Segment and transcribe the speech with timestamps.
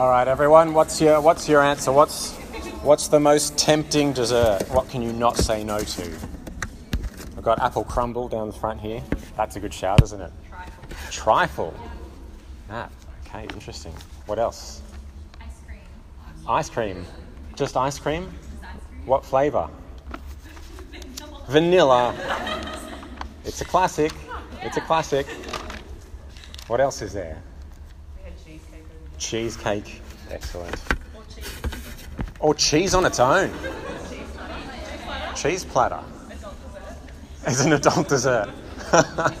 [0.00, 0.72] All right, everyone.
[0.72, 1.92] What's your What's your answer?
[1.92, 2.32] What's
[2.82, 4.62] What's the most tempting dessert?
[4.70, 6.16] What can you not say no to?
[7.36, 9.02] I've got apple crumble down the front here.
[9.36, 10.32] That's a good shout, isn't it?
[10.48, 10.94] Trifle.
[11.10, 11.74] Trifle.
[12.70, 12.88] Ah,
[13.26, 13.92] okay, interesting.
[14.24, 14.80] What else?
[15.38, 15.80] Ice cream.
[16.48, 17.06] Ice cream.
[17.54, 18.22] Just ice cream?
[18.22, 19.04] Is ice cream?
[19.04, 19.68] What flavour?
[21.46, 22.14] Vanilla.
[22.16, 22.94] Vanilla.
[23.44, 24.12] It's a classic.
[24.62, 25.26] It's a classic.
[26.68, 27.42] What else is there?
[29.20, 30.00] Cheesecake.
[30.30, 30.74] Excellent.
[31.14, 31.60] Or cheese.
[32.40, 33.50] Or cheese on its own.
[34.08, 35.36] Cheese platter.
[35.36, 36.00] Cheese platter.
[36.32, 36.96] Adult dessert.
[37.46, 38.48] As an adult dessert.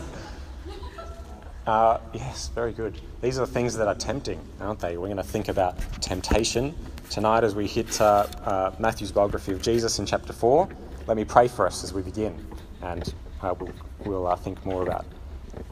[1.66, 3.00] uh, yes, very good.
[3.22, 4.96] These are the things that are tempting, aren't they?
[4.96, 6.74] We're going to think about temptation
[7.08, 10.68] tonight as we hit uh, uh, Matthew's biography of Jesus in chapter 4.
[11.06, 12.38] Let me pray for us as we begin,
[12.82, 13.12] and
[13.42, 13.72] uh, we'll,
[14.04, 15.06] we'll uh, think more about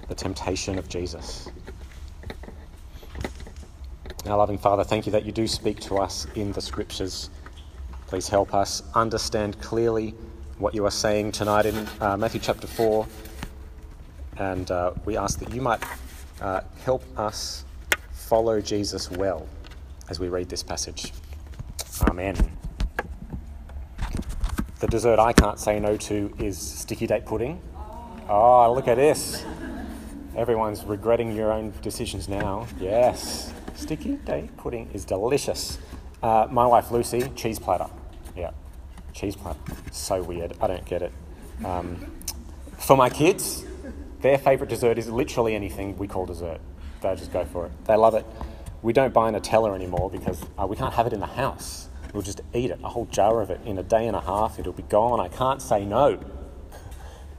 [0.08, 1.48] the temptation of Jesus.
[4.26, 7.30] Our loving Father, thank you that you do speak to us in the scriptures.
[8.08, 10.12] Please help us understand clearly
[10.58, 13.06] what you are saying tonight in uh, Matthew chapter 4.
[14.38, 15.82] And uh, we ask that you might
[16.42, 17.64] uh, help us
[18.10, 19.48] follow Jesus well
[20.10, 21.12] as we read this passage.
[22.02, 22.36] Amen.
[24.80, 27.62] The dessert I can't say no to is sticky date pudding.
[28.28, 29.44] Oh, look at this.
[30.36, 32.66] Everyone's regretting your own decisions now.
[32.78, 33.52] Yes.
[33.78, 35.78] Sticky date pudding is delicious.
[36.20, 37.86] Uh, my wife Lucy, cheese platter.
[38.36, 38.50] Yeah,
[39.12, 39.60] cheese platter.
[39.92, 40.54] So weird.
[40.60, 41.12] I don't get it.
[41.64, 42.10] Um,
[42.76, 43.64] for my kids,
[44.20, 46.60] their favourite dessert is literally anything we call dessert.
[47.02, 47.72] They just go for it.
[47.84, 48.26] They love it.
[48.82, 51.88] We don't buy Nutella anymore because uh, we can't have it in the house.
[52.12, 54.58] We'll just eat it, a whole jar of it, in a day and a half.
[54.58, 55.20] It'll be gone.
[55.20, 56.18] I can't say no.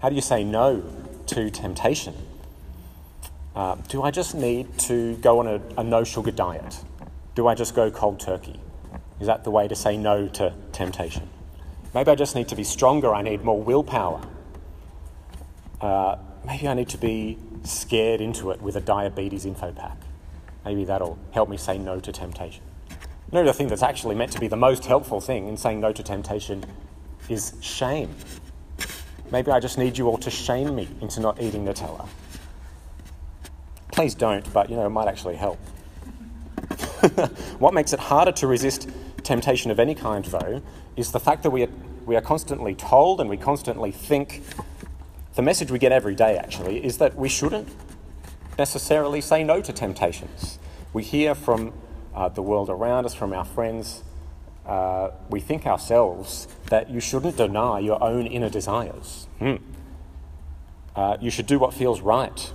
[0.02, 0.84] How do you say no
[1.28, 2.16] to temptation?
[3.60, 6.80] Uh, do I just need to go on a, a no sugar diet?
[7.36, 8.58] Do I just go cold turkey?
[9.20, 11.28] Is that the way to say no to temptation?
[11.94, 13.14] Maybe I just need to be stronger.
[13.14, 14.22] I need more willpower.
[15.82, 16.16] Uh,
[16.48, 19.98] maybe I need to be scared into it with a diabetes info pack.
[20.64, 22.64] Maybe that'll help me say no to temptation.
[23.34, 25.92] No, the thing that's actually meant to be the most helpful thing in saying no
[25.92, 26.64] to temptation
[27.28, 28.16] is shame.
[29.34, 32.08] Maybe I just need you all to shame me into not eating Nutella.
[34.00, 35.58] Please don't, but you know, it might actually help.
[37.60, 38.90] what makes it harder to resist
[39.24, 40.62] temptation of any kind, though,
[40.96, 41.70] is the fact that we are,
[42.06, 44.42] we are constantly told and we constantly think
[45.36, 47.68] the message we get every day, actually, is that we shouldn't
[48.58, 50.60] necessarily say no to temptations.
[50.94, 51.74] We hear from
[52.16, 54.04] uh, the world around us, from our friends,
[54.66, 59.28] uh, we think ourselves that you shouldn't deny your own inner desires.
[59.40, 59.56] Hmm.
[60.96, 62.54] Uh, you should do what feels right.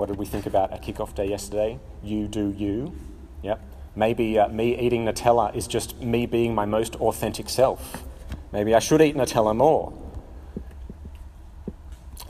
[0.00, 1.78] What did we think about at kickoff day yesterday?
[2.02, 2.94] You do you.
[3.42, 3.60] Yep.
[3.94, 8.02] Maybe uh, me eating Nutella is just me being my most authentic self.
[8.50, 9.92] Maybe I should eat Nutella more.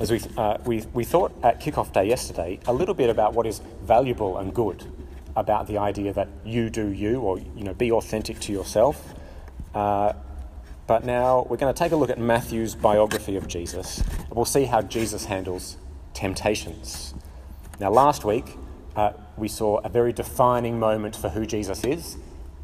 [0.00, 3.46] As we, uh, we, we thought at kickoff day yesterday a little bit about what
[3.46, 4.84] is valuable and good
[5.36, 9.14] about the idea that you do you, or you know, be authentic to yourself.
[9.76, 10.12] Uh,
[10.88, 14.44] but now we're going to take a look at Matthew's biography of Jesus, and we'll
[14.44, 15.76] see how Jesus handles
[16.14, 17.14] temptations.
[17.80, 18.58] Now, last week
[18.94, 22.18] uh, we saw a very defining moment for who Jesus is.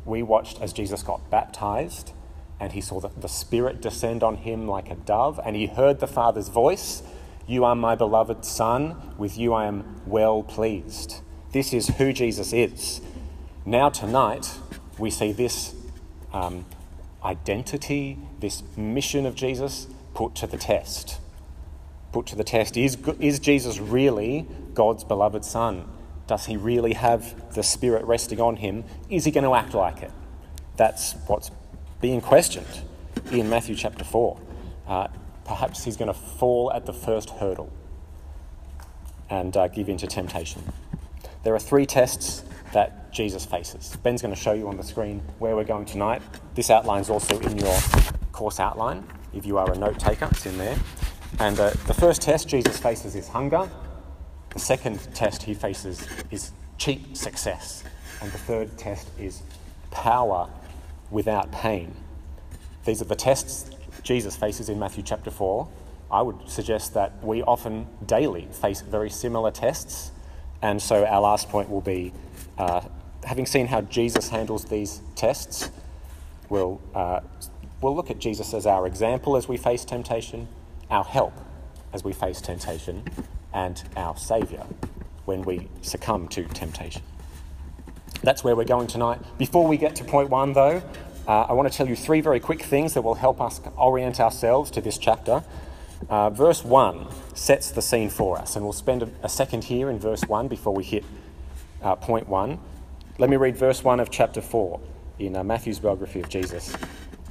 [0.04, 2.12] We watched as Jesus got baptized,
[2.60, 6.00] and he saw the, the Spirit descend on him like a dove, and he heard
[6.00, 7.03] the Father's voice
[7.47, 11.22] You are my beloved Son, with you I am well pleased.
[11.50, 13.00] This is who Jesus is.
[13.65, 14.59] Now, tonight,
[14.98, 15.75] we see this
[16.34, 16.66] um,
[17.25, 21.21] identity, this mission of Jesus put to the test.
[22.16, 25.87] Put to the test is, is Jesus really God's beloved Son?
[26.27, 28.84] Does he really have the Spirit resting on him?
[29.10, 30.10] Is he going to act like it?
[30.78, 31.50] That's what's
[32.00, 32.81] being questioned
[33.31, 34.41] in Matthew chapter 4.
[34.88, 35.09] Uh,
[35.44, 37.71] perhaps he's going to fall at the first hurdle
[39.28, 40.62] and uh, give in to temptation.
[41.44, 43.94] There are three tests that Jesus faces.
[44.03, 46.22] Ben's going to show you on the screen where we're going tonight.
[46.54, 47.78] This outline is also in your
[48.33, 49.07] course outline.
[49.34, 50.78] If you are a note taker, it's in there.
[51.38, 53.68] And uh, the first test Jesus faces is hunger.
[54.50, 57.84] The second test he faces is cheap success.
[58.22, 59.42] And the third test is
[59.91, 60.48] power
[61.10, 61.94] without pain.
[62.84, 63.71] These are the tests
[64.03, 65.68] Jesus faces in Matthew chapter 4.
[66.10, 70.12] I would suggest that we often daily face very similar tests.
[70.62, 72.12] And so our last point will be
[72.56, 72.80] uh,
[73.24, 75.71] having seen how Jesus handles these tests,
[76.48, 77.21] we'll, uh,
[77.80, 80.47] we'll look at Jesus as our example as we face temptation,
[80.91, 81.34] our help
[81.92, 83.03] as we face temptation,
[83.54, 84.66] and our Saviour
[85.24, 87.03] when we succumb to temptation.
[88.22, 89.21] That's where we're going tonight.
[89.38, 90.83] Before we get to point one, though,
[91.27, 94.21] uh, I want to tell you three very quick things that will help us orient
[94.21, 95.42] ourselves to this chapter.
[96.09, 99.91] Uh, verse 1 sets the scene for us, and we'll spend a, a second here
[99.91, 101.04] in verse 1 before we hit
[101.82, 102.59] uh, point 1.
[103.18, 104.78] Let me read verse 1 of chapter 4
[105.18, 106.77] in uh, Matthew's biography of Jesus.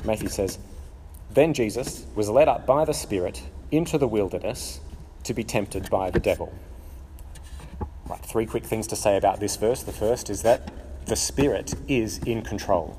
[0.04, 0.58] Matthew says,
[1.36, 4.80] Then Jesus was led up by the Spirit into the wilderness
[5.24, 6.54] to be tempted by the devil.
[8.08, 9.84] Right, three quick things to say about this verse.
[9.84, 10.72] The first is that
[11.08, 12.98] the Spirit is in control.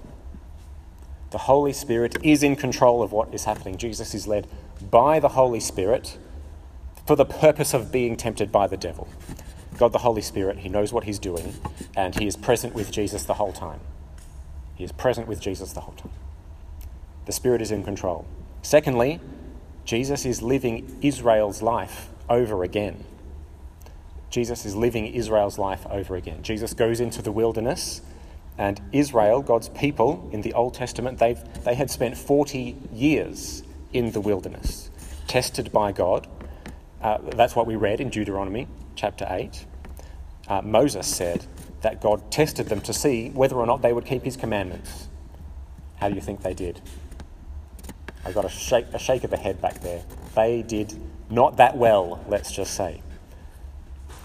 [1.31, 3.79] The Holy Spirit is in control of what is happening.
[3.79, 4.47] Jesus is led
[4.91, 6.19] by the Holy Spirit
[7.07, 9.09] for the purpose of being tempted by the devil.
[9.79, 11.55] God the Holy Spirit, He knows what He's doing,
[11.97, 13.81] and He is present with Jesus the whole time.
[14.75, 16.11] He is present with Jesus the whole time.
[17.27, 18.25] The Spirit is in control.
[18.63, 19.21] Secondly,
[19.85, 23.05] Jesus is living Israel's life over again.
[24.31, 26.43] Jesus is living Israel's life over again.
[26.43, 28.01] Jesus goes into the wilderness,
[28.59, 33.63] and Israel, God's people in the Old Testament, they've, they had spent 40 years
[33.93, 34.91] in the wilderness,
[35.27, 36.27] tested by God.
[37.01, 39.65] Uh, that's what we read in Deuteronomy chapter 8.
[40.49, 41.47] Uh, Moses said
[41.83, 45.09] that God tested them to see whether or not they would keep his commandments.
[45.97, 46.81] How do you think they did?
[48.27, 50.03] I got a shake, a shake of the head back there.
[50.35, 50.93] They did
[51.31, 53.01] not that well, let's just say.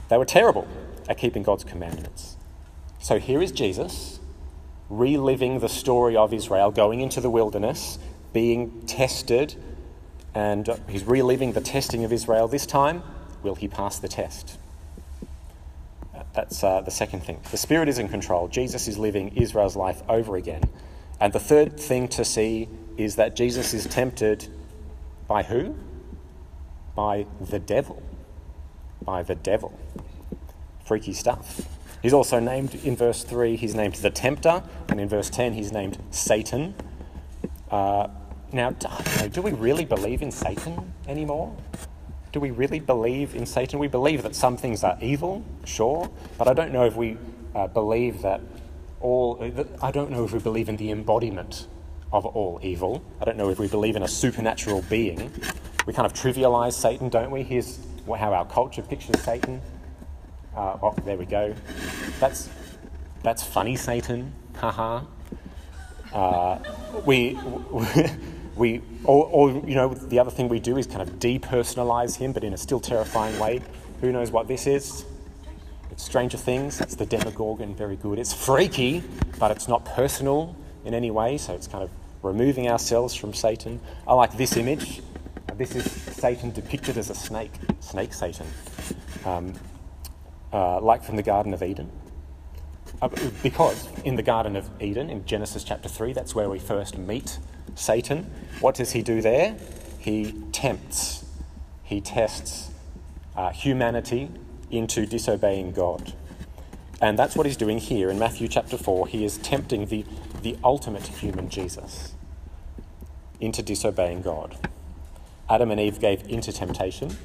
[0.09, 0.68] They were terrible
[1.07, 2.36] at keeping God's commandments.
[3.00, 4.19] So here is Jesus
[4.89, 8.00] reliving the story of Israel, going into the wilderness,
[8.33, 9.56] being tested,
[10.33, 12.48] and he's reliving the testing of Israel.
[12.48, 13.03] This time,
[13.44, 14.57] will he pass the test?
[16.33, 17.39] That's uh, the second thing.
[17.51, 18.48] The Spirit is in control.
[18.48, 20.63] Jesus is living Israel's life over again.
[21.19, 22.68] And the third thing to see
[22.98, 24.48] is that Jesus is tempted
[25.28, 25.76] by who?
[26.96, 28.02] By the devil.
[29.02, 29.78] By the devil.
[30.86, 31.68] Freaky stuff.
[32.02, 35.72] He's also named in verse 3, he's named the tempter, and in verse 10, he's
[35.72, 36.74] named Satan.
[37.70, 38.08] Uh,
[38.52, 38.72] now,
[39.32, 41.56] do we really believe in Satan anymore?
[42.32, 43.78] Do we really believe in Satan?
[43.80, 47.18] We believe that some things are evil, sure, but I don't know if we
[47.54, 48.42] uh, believe that
[49.00, 49.36] all.
[49.36, 51.68] That, I don't know if we believe in the embodiment
[52.13, 53.04] of all evil.
[53.22, 55.31] I don't know if we believe in a supernatural being.
[55.86, 57.44] We kind of trivialize Satan, don't we?
[57.44, 59.62] Here's how our culture pictures Satan.
[60.56, 61.56] Uh, oh, there we go.
[62.19, 62.50] That's
[63.24, 64.34] that's funny, Satan.
[64.58, 65.02] Haha.
[66.12, 66.60] Uh,
[67.06, 67.40] we
[68.56, 72.34] we or, or you know the other thing we do is kind of depersonalize him,
[72.34, 73.62] but in a still terrifying way.
[74.02, 75.06] Who knows what this is?
[75.92, 76.81] It's Stranger Things.
[76.81, 77.75] It's the Demogorgon.
[77.75, 78.19] Very good.
[78.19, 79.04] It's freaky,
[79.40, 80.56] but it's not personal
[80.86, 81.38] in any way.
[81.38, 81.90] So it's kind of
[82.22, 83.80] removing ourselves from Satan.
[84.08, 85.02] I like this image.
[85.56, 87.52] This is Satan depicted as a snake.
[87.80, 88.48] Snake Satan.
[89.26, 89.54] Um,
[90.54, 91.92] uh, like from the Garden of Eden.
[93.02, 93.10] Uh,
[93.42, 97.40] because in the Garden of Eden, in Genesis chapter 3, that's where we first meet
[97.76, 98.30] Satan.
[98.60, 99.56] What does he do there?
[100.00, 101.26] He tempts,
[101.84, 102.70] he tests
[103.36, 104.30] uh, humanity
[104.70, 106.14] into disobeying God.
[107.02, 109.08] And that's what he's doing here in Matthew chapter 4.
[109.08, 110.06] He is tempting the,
[110.42, 112.14] the ultimate human Jesus
[113.40, 114.58] into disobeying God.
[115.50, 117.18] Adam and Eve gave into temptation.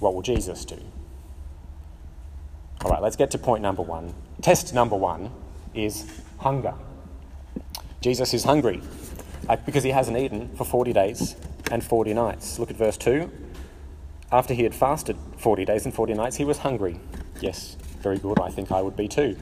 [0.00, 0.78] What will Jesus do?
[2.82, 4.14] All right, let's get to point number one.
[4.40, 5.30] Test number one
[5.74, 6.74] is hunger.
[8.00, 8.80] Jesus is hungry
[9.48, 11.36] uh, because he hasn't eaten for 40 days
[11.70, 12.58] and 40 nights.
[12.58, 13.30] Look at verse 2.
[14.32, 16.98] After he had fasted 40 days and 40 nights, he was hungry.
[17.40, 18.40] Yes, very good.
[18.40, 19.36] I think I would be too.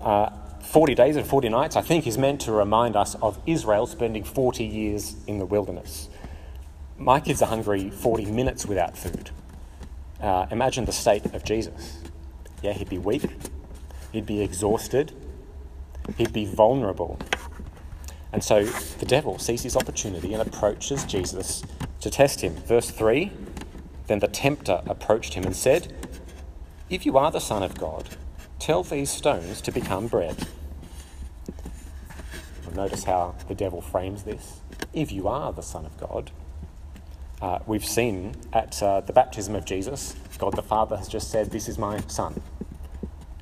[0.00, 0.30] Uh,
[0.66, 4.24] 40 days and 40 nights, I think, is meant to remind us of Israel spending
[4.24, 6.08] 40 years in the wilderness.
[6.98, 9.30] My kids are hungry 40 minutes without food.
[10.20, 12.02] Uh, imagine the state of Jesus.
[12.62, 13.28] Yeah, he'd be weak,
[14.12, 15.12] he'd be exhausted,
[16.16, 17.18] he'd be vulnerable.
[18.32, 21.62] And so the devil sees his opportunity and approaches Jesus
[22.00, 22.54] to test him.
[22.54, 23.30] Verse 3
[24.08, 25.94] Then the tempter approached him and said,
[26.90, 28.08] If you are the Son of God,
[28.58, 30.46] tell these stones to become bread.
[32.76, 34.60] Notice how the devil frames this.
[34.92, 36.30] If you are the Son of God,
[37.40, 41.50] uh, we've seen at uh, the baptism of Jesus, God the Father has just said,
[41.50, 42.42] This is my Son.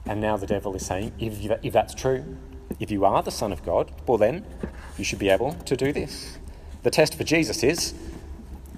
[0.06, 2.36] And now the devil is saying, if, you, if that's true,
[2.78, 4.44] if you are the Son of God, well then,
[4.98, 6.38] you should be able to do this.
[6.82, 7.94] The test for Jesus is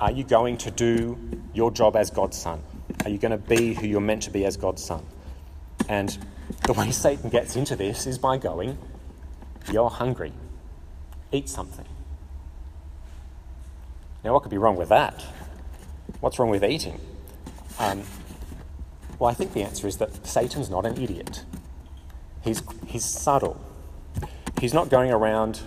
[0.00, 1.18] are you going to do
[1.54, 2.62] your job as God's Son?
[3.04, 5.04] Are you going to be who you're meant to be as God's Son?
[5.88, 6.16] And
[6.66, 8.78] the way Satan gets into this is by going,
[9.72, 10.32] You're hungry,
[11.36, 11.86] eat something.
[14.24, 15.24] Now, what could be wrong with that?
[16.20, 17.00] What's wrong with eating?
[17.78, 18.02] Um,
[19.18, 21.44] well, I think the answer is that Satan's not an idiot.
[22.42, 23.60] He's, he's subtle.
[24.60, 25.60] He's not going around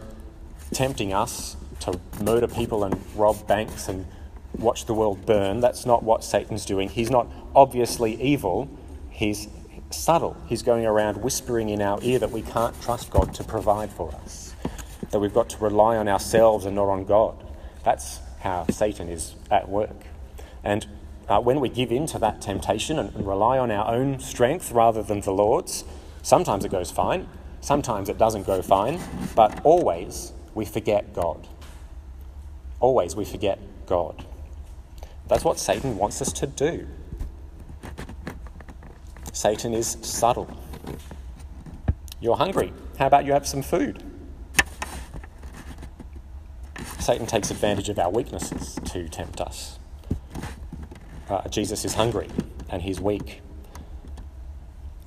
[0.72, 4.06] tempting us to murder people and rob banks and
[4.58, 5.60] watch the world burn.
[5.60, 6.90] That's not what Satan's doing.
[6.90, 8.70] He's not obviously evil,
[9.10, 9.48] he's
[9.90, 10.38] subtle.
[10.48, 14.14] He's going around whispering in our ear that we can't trust God to provide for
[14.24, 14.49] us,
[15.12, 17.44] that we've got to rely on ourselves and not on God.
[17.84, 20.06] That's how Satan is at work.
[20.64, 20.86] And
[21.28, 24.72] uh, when we give in to that temptation and, and rely on our own strength
[24.72, 25.84] rather than the Lord's,
[26.22, 27.28] sometimes it goes fine,
[27.62, 29.00] sometimes it doesn't go fine,
[29.36, 31.48] but always we forget God.
[32.80, 34.26] Always we forget God.
[35.28, 36.88] That's what Satan wants us to do.
[39.32, 40.50] Satan is subtle.
[42.20, 42.74] You're hungry.
[42.98, 44.04] How about you have some food?
[47.10, 49.80] Satan takes advantage of our weaknesses to tempt us.
[51.28, 52.28] Uh, Jesus is hungry
[52.70, 53.42] and he's weak.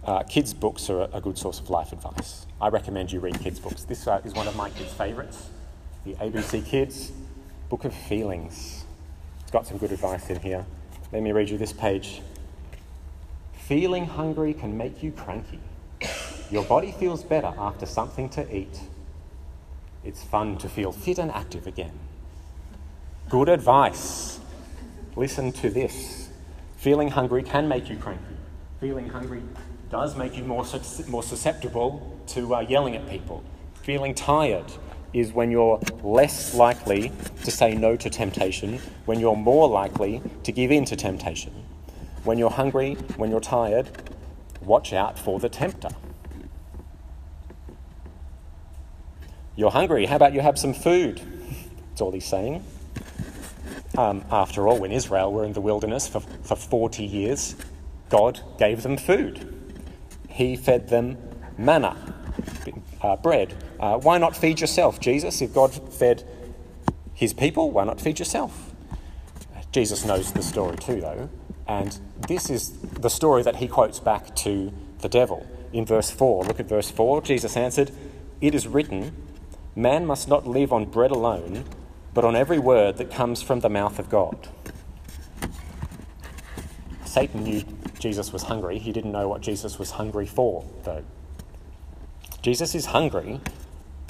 [0.03, 2.45] Uh, kids' books are a, good source of life advice.
[2.61, 3.85] I recommend you read kids' books.
[3.85, 5.51] This uh, is one of my kids' favourites
[6.05, 7.13] the ABC Kids
[7.69, 8.85] Book of Feelings.
[9.43, 10.67] It's got some good advice in here.
[11.13, 12.21] Let me read you this page.
[13.53, 15.61] Feeling hungry can make you cranky.
[16.51, 18.81] Your body feels better after something to eat.
[20.05, 21.99] It's fun to feel fit and active again.
[23.29, 24.41] Good advice.
[25.17, 26.29] Listen to this.
[26.77, 28.37] Feeling hungry can make you cranky.
[28.81, 29.43] Feeling hungry
[29.91, 30.67] does make you more,
[31.09, 33.45] more susceptible to uh, yelling at people.
[33.83, 34.65] Feeling tired
[35.13, 37.13] is when you're less likely
[37.45, 41.53] to say no to temptation, when you're more likely to give in to temptation.
[42.25, 43.89] When you're hungry, when you're tired,
[44.63, 45.91] watch out for the tempter.
[49.55, 51.21] You're hungry, how about you have some food?
[51.91, 52.65] That's all he's saying.
[53.99, 57.55] Um, after all, when Israel were in the wilderness for, for 40 years,
[58.09, 59.55] God gave them food.
[60.29, 61.19] He fed them
[61.59, 62.15] manna,
[63.03, 63.55] uh, bread.
[63.79, 65.43] Uh, why not feed yourself, Jesus?
[65.43, 66.25] If God fed
[67.13, 68.73] his people, why not feed yourself?
[69.73, 71.31] Jesus knows the story too, though,
[71.67, 76.45] and this is the story that he quotes back to the devil in verse 4.
[76.45, 77.23] Look at verse 4.
[77.23, 77.91] Jesus answered,
[78.41, 79.15] It is written,
[79.75, 81.65] Man must not live on bread alone,
[82.13, 84.49] but on every word that comes from the mouth of God.
[87.07, 87.63] Satan knew
[87.99, 88.79] Jesus was hungry.
[88.79, 91.05] He didn't know what Jesus was hungry for, though.
[92.43, 93.41] Jesus is hungry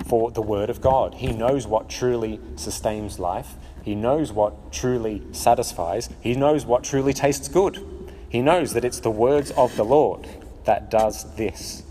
[0.07, 1.14] for the Word of God.
[1.14, 3.54] He knows what truly sustains life.
[3.83, 6.09] He knows what truly satisfies.
[6.21, 7.85] He knows what truly tastes good.
[8.28, 10.26] He knows that it's the words of the Lord
[10.64, 11.83] that does this.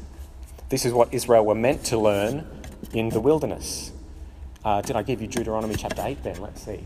[0.69, 2.47] This is what Israel were meant to learn
[2.93, 3.91] in the wilderness.
[4.63, 6.41] Uh, did I give you Deuteronomy chapter 8 then?
[6.41, 6.79] Let's see.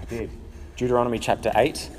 [0.00, 0.30] I did.
[0.76, 1.90] Deuteronomy chapter 8.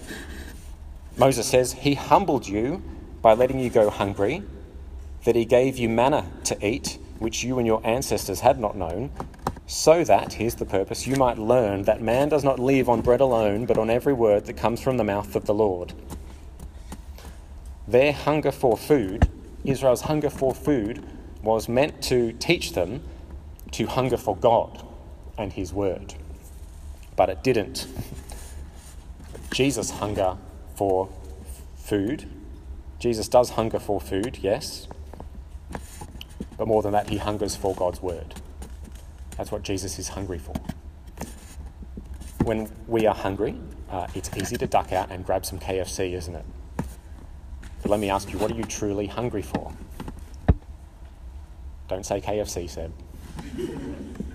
[1.17, 2.81] Moses says, He humbled you
[3.21, 4.43] by letting you go hungry
[5.25, 9.11] that he gave you manna to eat, which you and your ancestors had not known,
[9.67, 13.21] so that, here's the purpose, you might learn that man does not live on bread
[13.21, 15.93] alone, but on every word that comes from the mouth of the Lord.
[17.87, 19.29] Their hunger for food,
[19.63, 21.03] Israel's hunger for food,
[21.43, 23.03] was meant to teach them
[23.71, 24.85] to hunger for God
[25.37, 26.15] and His Word.
[27.15, 27.87] But it didn't.
[29.51, 30.37] Jesus' hunger
[30.75, 31.09] for
[31.75, 32.29] food,
[32.99, 34.87] Jesus does hunger for food, yes,
[36.57, 38.35] but more than that, he hungers for God's word.
[39.37, 40.53] That's what Jesus is hungry for.
[42.43, 43.55] When we are hungry,
[43.89, 46.45] uh, it's easy to duck out and grab some KFC, isn't it?
[47.81, 49.73] But let me ask you, what are you truly hungry for?
[51.87, 52.91] Don't say KFC, Seb.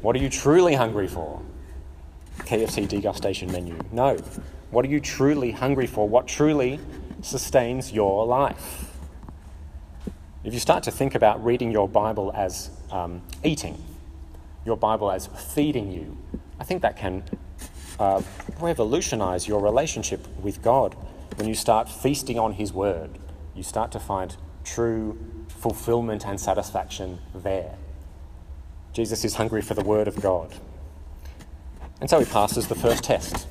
[0.01, 1.41] What are you truly hungry for?
[2.41, 3.79] KFC degustation menu.
[3.91, 4.17] No.
[4.71, 6.09] What are you truly hungry for?
[6.09, 6.81] What truly
[7.23, 8.91] sustains your life?
[10.45, 13.83] If you start to think about reading your Bible as um, eating,
[14.67, 16.19] your Bible as feeding you,
[16.61, 17.25] I think that can
[17.99, 18.21] uh,
[18.61, 20.97] revolutionize your relationship with God.
[21.37, 23.19] When you start feasting on His Word,
[23.55, 25.19] you start to find true
[25.49, 27.77] fulfillment and satisfaction there.
[28.95, 30.55] Jesus is hungry for the Word of God.
[32.01, 33.49] And so he passes the first test.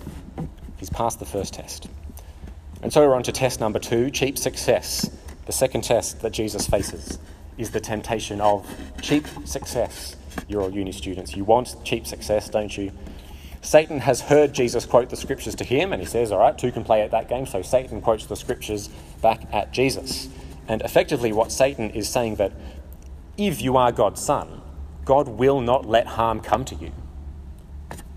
[0.77, 1.89] He's passed the first test.
[2.81, 5.09] And so we're on to test number two cheap success.
[5.45, 7.19] The second test that Jesus faces
[7.57, 8.65] is the temptation of
[9.01, 10.15] cheap success.
[10.47, 11.35] You're all uni students.
[11.35, 12.93] You want cheap success, don't you?
[13.61, 16.71] Satan has heard Jesus quote the scriptures to him, and he says, All right, two
[16.71, 17.45] can play at that game.
[17.45, 18.89] So Satan quotes the scriptures
[19.21, 20.29] back at Jesus.
[20.69, 22.53] And effectively, what Satan is saying that
[23.37, 24.61] if you are God's son,
[25.05, 26.91] God will not let harm come to you.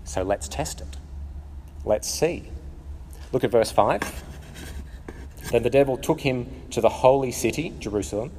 [0.03, 0.97] So let's test it.
[1.83, 2.49] Let's see.
[3.31, 4.23] Look at verse 5.
[5.51, 8.31] Then the devil took him to the holy city, Jerusalem,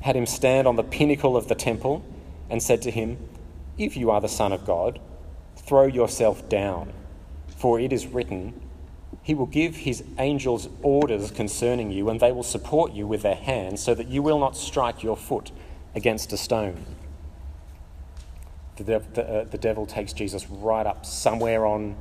[0.00, 2.04] had him stand on the pinnacle of the temple,
[2.50, 3.18] and said to him,
[3.76, 5.00] If you are the Son of God,
[5.56, 6.92] throw yourself down,
[7.48, 8.60] for it is written,
[9.22, 13.34] He will give His angels orders concerning you, and they will support you with their
[13.34, 15.50] hands, so that you will not strike your foot
[15.94, 16.84] against a stone.
[18.78, 21.96] The, the, uh, the devil takes Jesus right up somewhere on,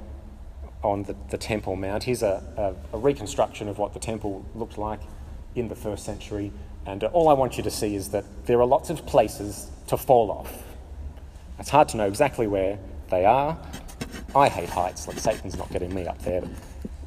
[0.84, 2.04] on the, the Temple Mount.
[2.04, 5.02] Here's a, a, a reconstruction of what the temple looked like
[5.56, 6.52] in the first century.
[6.86, 9.70] And uh, all I want you to see is that there are lots of places
[9.88, 10.64] to fall off.
[11.60, 12.78] It's hard to know exactly where
[13.10, 13.58] they are.
[14.36, 16.44] I hate heights, like Satan's not getting me up there.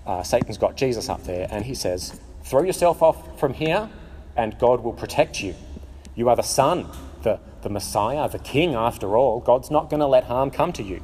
[0.07, 3.89] Uh, Satan's got Jesus up there, and he says, Throw yourself off from here,
[4.37, 5.55] and God will protect you.
[6.17, 6.89] You are the Son,
[7.63, 9.41] the, Messiah, the King, after all.
[9.41, 11.03] God's not going to let harm come to you.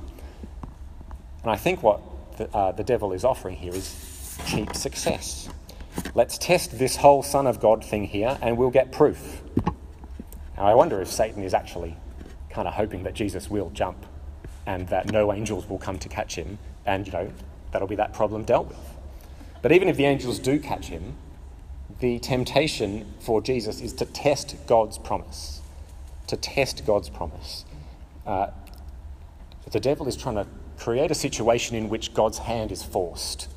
[1.43, 2.01] And I think what
[2.39, 5.49] the, uh, the devil is offering here is cheap success.
[6.15, 9.43] Let's test this whole Son of God thing here and we'll get proof.
[10.57, 11.97] Now, I wonder if Satan is actually
[12.51, 14.07] kind of hoping that Jesus will jump
[14.67, 17.31] and that no angels will come to catch him, and, you know,
[17.71, 18.79] that'll be that problem dealt with.
[19.63, 21.15] But even if the angels do catch him,
[22.01, 25.56] the temptation for Jesus is to test God's promise.
[26.29, 27.65] To test God's promise.
[28.27, 28.49] Uh,
[29.71, 30.47] the devil is trying to
[30.79, 33.49] create a situation in which God's hand is forced.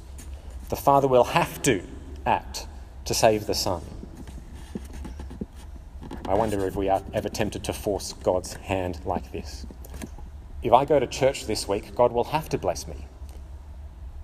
[0.69, 1.83] The Father will have to
[2.25, 2.67] act
[3.05, 3.81] to save the Son.
[6.27, 9.65] I wonder if we are ever tempted to force God's hand like this.
[10.61, 13.07] If I go to church this week, God will have to bless me.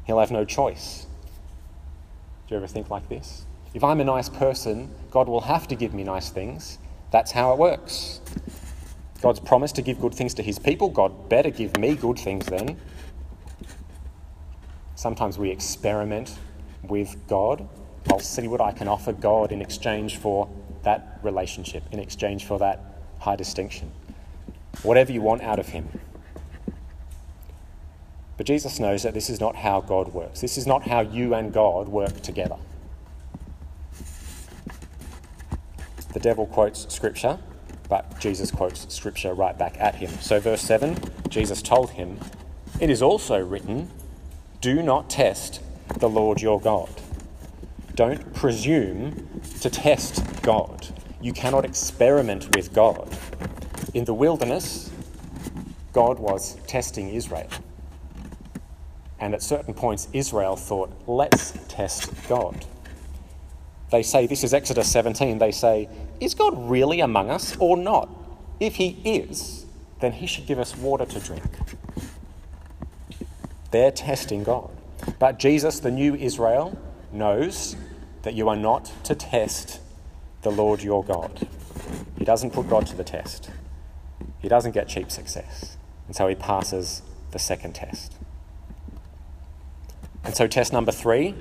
[0.05, 1.07] He'll have no choice.
[2.47, 3.45] Do you ever think like this?
[3.73, 6.77] If I'm a nice person, God will have to give me nice things.
[7.15, 8.19] That's how it works.
[9.21, 10.89] God's promised to give good things to his people.
[10.89, 12.77] God better give me good things then.
[14.95, 16.37] Sometimes we experiment
[16.83, 17.69] with God.
[18.11, 20.49] I'll see what I can offer God in exchange for
[20.83, 22.81] that relationship, in exchange for that
[23.19, 23.93] high distinction.
[24.83, 25.87] Whatever you want out of Him.
[28.35, 30.41] But Jesus knows that this is not how God works.
[30.41, 32.57] This is not how you and God work together.
[36.15, 37.37] The devil quotes Scripture,
[37.89, 40.09] but Jesus quotes Scripture right back at him.
[40.21, 40.97] So, verse 7
[41.27, 42.17] Jesus told him,
[42.79, 43.89] It is also written,
[44.61, 45.61] Do not test
[45.97, 46.89] the Lord your God.
[47.95, 50.87] Don't presume to test God.
[51.19, 53.09] You cannot experiment with God.
[53.93, 54.89] In the wilderness,
[55.91, 57.49] God was testing Israel.
[59.19, 62.65] And at certain points, Israel thought, let's test God.
[63.91, 65.87] They say, this is Exodus 17, they say,
[66.19, 68.09] Is God really among us or not?
[68.59, 69.65] If he is,
[69.99, 71.43] then he should give us water to drink.
[73.71, 74.69] They're testing God.
[75.19, 76.77] But Jesus, the new Israel,
[77.11, 77.75] knows
[78.23, 79.81] that you are not to test
[80.41, 81.47] the Lord your God.
[82.17, 83.49] He doesn't put God to the test,
[84.39, 85.77] he doesn't get cheap success.
[86.07, 87.01] And so he passes
[87.31, 88.13] the second test.
[90.23, 91.35] And so, test number three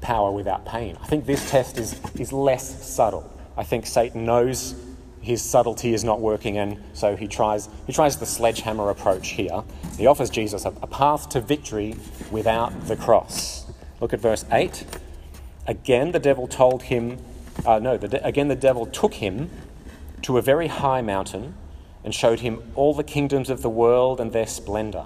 [0.00, 0.98] power without pain.
[1.00, 3.31] I think this test is, is less subtle.
[3.56, 4.74] I think Satan knows
[5.20, 9.62] his subtlety is not working, and so he tries, he tries the sledgehammer approach here.
[9.96, 11.94] He offers Jesus a, a path to victory
[12.30, 13.66] without the cross.
[14.00, 14.84] Look at verse 8.
[15.68, 17.18] Again, the devil told him,
[17.64, 19.48] uh, no, the de- again, the devil took him
[20.22, 21.54] to a very high mountain
[22.02, 25.04] and showed him all the kingdoms of the world and their splendor.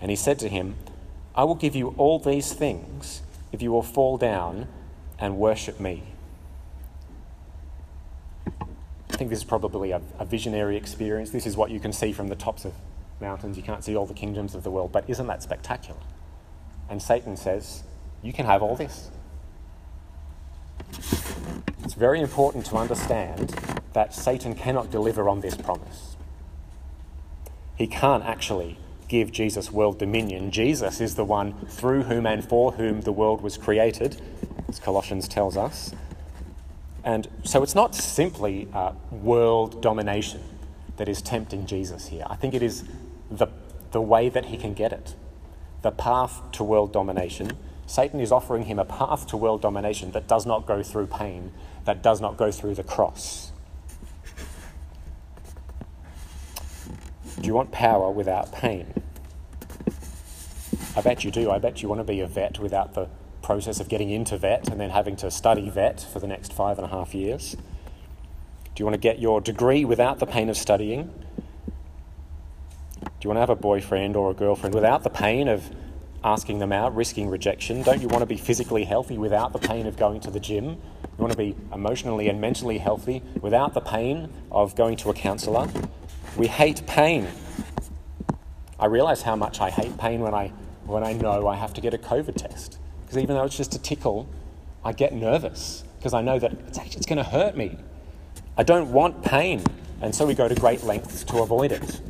[0.00, 0.76] And he said to him,
[1.34, 3.20] I will give you all these things
[3.52, 4.68] if you will fall down
[5.18, 6.13] and worship me.
[9.14, 11.30] I think this is probably a, a, visionary experience.
[11.30, 12.72] This is what you can see from the tops of
[13.20, 13.56] mountains.
[13.56, 16.00] You can't see all the kingdoms of the world, but isn't that spectacular?
[16.90, 17.84] And Satan says,
[18.24, 19.12] You can have all this.
[21.84, 23.54] It's very important to understand
[23.92, 26.16] that Satan cannot deliver on this promise.
[27.76, 30.50] He can't actually give Jesus world dominion.
[30.50, 34.20] Jesus is the one through whom and for whom the world was created,
[34.68, 35.94] as Colossians tells us.
[37.04, 40.40] And so it's not simply uh, world domination
[40.96, 42.24] that is tempting Jesus here.
[42.28, 42.84] I think it is
[43.30, 43.48] the,
[43.92, 45.14] the way that he can get it,
[45.82, 47.52] the path to world domination.
[47.86, 51.52] Satan is offering him a path to world domination that does not go through pain,
[51.84, 53.52] that does not go through the cross.
[57.38, 58.94] Do you want power without pain?
[60.96, 61.50] I bet you do.
[61.50, 63.08] I bet you want to be a vet without the
[63.44, 66.78] process of getting into vet and then having to study vet for the next five
[66.78, 67.56] and a half years.
[68.74, 71.12] Do you want to get your degree without the pain of studying?
[73.04, 75.70] Do you want to have a boyfriend or a girlfriend without the pain of
[76.24, 77.82] asking them out, risking rejection?
[77.82, 80.64] Don't you want to be physically healthy without the pain of going to the gym?
[80.64, 85.14] You want to be emotionally and mentally healthy without the pain of going to a
[85.14, 85.68] counselor.
[86.36, 87.28] We hate pain.
[88.80, 90.48] I realize how much I hate pain when I,
[90.84, 92.78] when I know I have to get a COVID test.
[93.14, 94.28] Because even though it's just a tickle,
[94.84, 97.78] I get nervous because I know that it's, actually, it's going to hurt me.
[98.58, 99.62] I don't want pain,
[100.02, 102.00] and so we go to great lengths to avoid it.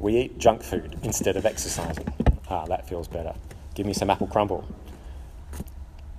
[0.00, 2.10] We eat junk food instead of exercising.
[2.48, 3.34] Ah, that feels better.
[3.74, 4.66] Give me some apple crumble.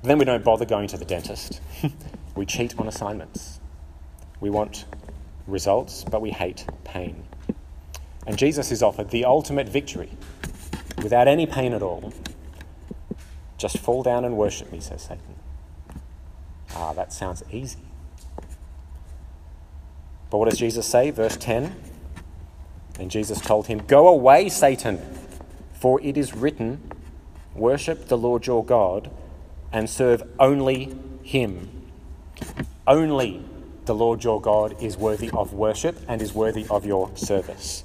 [0.04, 1.62] Then we don't bother going to the dentist.
[2.36, 3.60] we cheat on assignments.
[4.40, 4.86] We want
[5.48, 7.24] results, but we hate pain.
[8.28, 10.12] And Jesus is offered the ultimate victory
[11.02, 12.14] without any pain at all.
[13.60, 15.36] Just fall down and worship me, says Satan.
[16.74, 17.80] Ah, that sounds easy.
[20.30, 21.12] But what does Jesus say?
[21.12, 21.76] Verse 10
[23.00, 25.00] And Jesus told him, Go away, Satan,
[25.74, 26.80] for it is written,
[27.54, 29.12] Worship the Lord your God
[29.74, 31.70] and serve only him.
[32.88, 33.44] Only
[33.86, 37.84] the Lord your God is worthy of worship and is worthy of your service.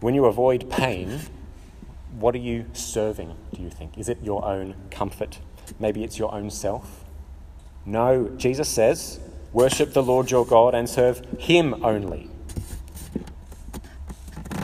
[0.00, 1.20] When you avoid pain,
[2.18, 3.98] what are you serving, do you think?
[3.98, 5.38] Is it your own comfort?
[5.78, 7.04] Maybe it's your own self?
[7.86, 9.20] No, Jesus says,
[9.52, 12.30] worship the Lord your God and serve him only.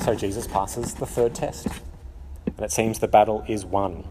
[0.03, 1.67] So Jesus passes the third test.
[2.47, 4.07] And it seems the battle is won.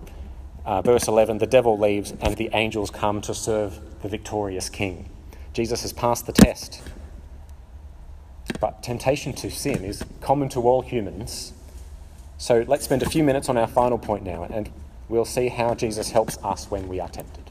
[0.65, 5.10] Uh, verse 11 the devil leaves and the angels come to serve the victorious king.
[5.54, 6.82] Jesus has passed the test.
[8.60, 11.54] But temptation to sin is common to all humans.
[12.38, 14.69] So let's spend a few minutes on our final point now, and
[15.08, 17.43] we'll see how Jesus helps us when we are tempted.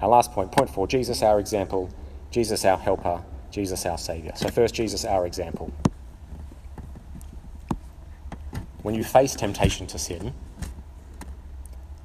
[0.00, 1.90] Our last point, point four Jesus, our example,
[2.30, 4.32] Jesus, our helper, Jesus, our Saviour.
[4.36, 5.72] So, first, Jesus, our example.
[8.82, 10.32] When you face temptation to sin,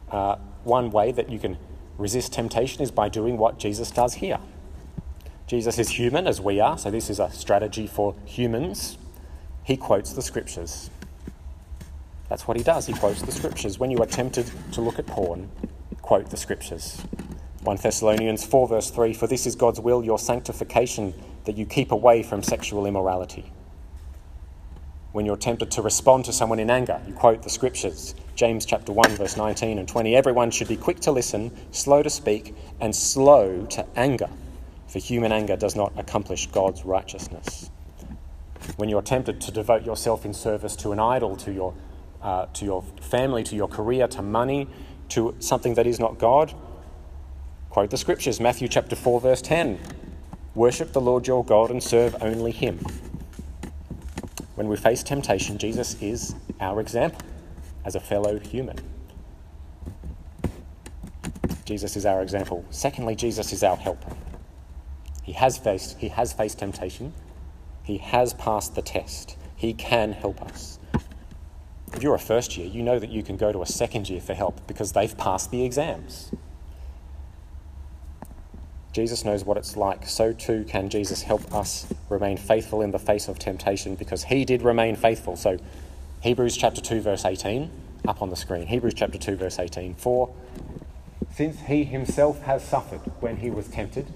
[0.10, 1.58] uh, one way that you can
[1.98, 4.40] resist temptation is by doing what Jesus does here.
[5.46, 8.98] Jesus is human as we are, so this is a strategy for humans.
[9.64, 10.90] He quotes the scriptures.
[12.34, 12.88] That's what he does.
[12.88, 13.78] He quotes the scriptures.
[13.78, 15.52] When you are tempted to look at porn,
[16.02, 17.00] quote the scriptures.
[17.62, 21.14] 1 Thessalonians 4, verse 3 For this is God's will, your sanctification,
[21.46, 23.52] that you keep away from sexual immorality.
[25.12, 28.16] When you're tempted to respond to someone in anger, you quote the scriptures.
[28.34, 32.10] James chapter 1, verse 19 and 20 Everyone should be quick to listen, slow to
[32.10, 34.30] speak, and slow to anger,
[34.88, 37.70] for human anger does not accomplish God's righteousness.
[38.78, 41.76] When you're tempted to devote yourself in service to an idol, to your,
[42.24, 44.68] uh, to your family, to your career, to money,
[45.10, 46.54] to something that is not God,
[47.70, 49.80] quote the scriptures Matthew chapter 4, verse 10
[50.56, 52.80] Worship the Lord your God and serve only Him.
[54.56, 57.22] When we face temptation, Jesus is our example
[57.86, 58.78] as a fellow human.
[61.66, 62.64] Jesus is our example.
[62.70, 64.16] Secondly, Jesus is our helper.
[65.24, 67.14] He has faced, he has faced temptation.
[67.84, 69.38] He has passed the test.
[69.56, 70.80] He can help us.
[71.94, 74.22] If you're a first year, you know that you can go to a second year
[74.22, 76.32] for help because they've passed the exams.
[78.94, 80.08] Jesus knows what it's like.
[80.08, 84.46] So too can Jesus help us remain faithful in the face of temptation because he
[84.46, 85.36] did remain faithful.
[85.36, 85.58] So,
[86.22, 87.70] Hebrews chapter 2, verse 18,
[88.08, 88.68] up on the screen.
[88.68, 89.96] Hebrews chapter 2, verse 18.
[89.96, 90.34] For
[91.34, 94.14] since he himself has suffered when he was tempted,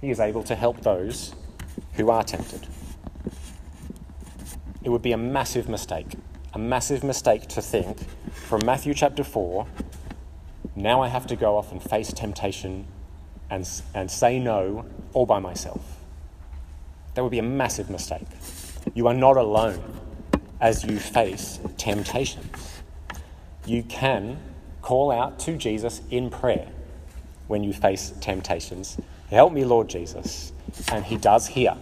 [0.00, 1.34] he is able to help those
[1.94, 2.66] who are tempted.
[4.82, 6.14] It would be a massive mistake,
[6.54, 7.98] a massive mistake to think
[8.30, 9.66] from Matthew chapter 4,
[10.76, 12.86] now I have to go off and face temptation
[13.50, 15.98] and, and say no all by myself.
[17.14, 18.26] That would be a massive mistake.
[18.94, 19.82] You are not alone
[20.60, 22.82] as you face temptations.
[23.66, 24.38] You can
[24.80, 26.68] call out to Jesus in prayer
[27.48, 28.96] when you face temptations.
[29.28, 30.52] Help me, Lord Jesus.
[30.92, 31.76] And He does hear.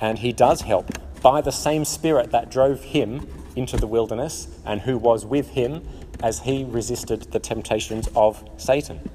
[0.00, 3.26] And He does help by the same Spirit that drove Him
[3.56, 5.86] into the wilderness and who was with Him
[6.22, 9.10] as He resisted the temptations of Satan.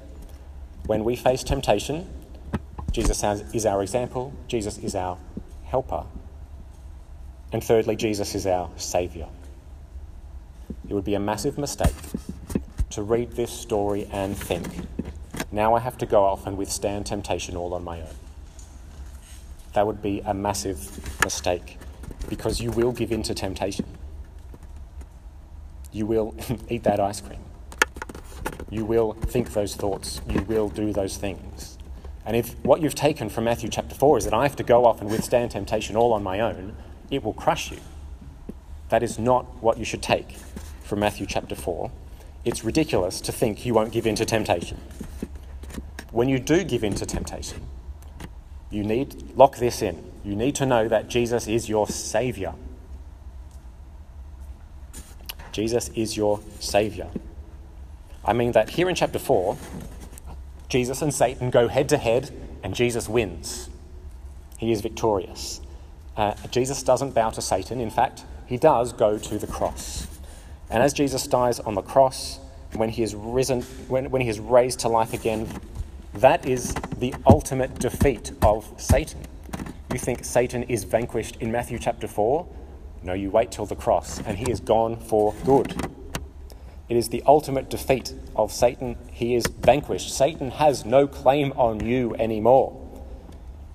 [0.86, 2.08] When we face temptation,
[2.90, 3.22] Jesus
[3.54, 5.16] is our example, Jesus is our
[5.64, 6.04] helper.
[7.52, 9.28] And thirdly, Jesus is our Saviour.
[10.88, 11.94] It would be a massive mistake
[12.90, 14.66] to read this story and think,
[15.50, 18.14] now I have to go off and withstand temptation all on my own.
[19.74, 21.78] That would be a massive mistake
[22.28, 23.86] because you will give in to temptation.
[25.92, 26.34] You will
[26.68, 27.40] eat that ice cream.
[28.70, 30.20] You will think those thoughts.
[30.28, 31.76] You will do those things.
[32.24, 34.84] And if what you've taken from Matthew chapter 4 is that I have to go
[34.86, 36.74] off and withstand temptation all on my own,
[37.10, 37.78] it will crush you.
[38.88, 40.36] That is not what you should take
[40.82, 41.90] from Matthew chapter 4.
[42.44, 44.78] It's ridiculous to think you won't give in to temptation.
[46.10, 47.60] when you do give in to temptation,
[48.70, 52.54] you need, lock this in, you need to know that Jesus is your Saviour.
[55.52, 57.10] Jesus is your Saviour.
[58.24, 59.56] I mean that here in chapter 4,
[60.68, 62.30] Jesus and Satan go head to head,
[62.62, 63.68] and Jesus wins.
[64.58, 65.60] He is victorious.
[66.16, 67.80] Uh, Jesus doesn't bow to Satan.
[67.80, 70.06] In fact, he does go to the cross.
[70.70, 72.38] And as Jesus dies on the cross,
[72.74, 75.48] when he is risen, when, when he is raised to life again,
[76.14, 79.20] that is the ultimate defeat of Satan.
[79.92, 82.46] You think Satan is vanquished in Matthew chapter 4?
[83.02, 85.74] No, you wait till the cross, and he is gone for good.
[86.88, 88.96] It is the ultimate defeat of Satan.
[89.10, 90.14] He is vanquished.
[90.14, 92.78] Satan has no claim on you anymore.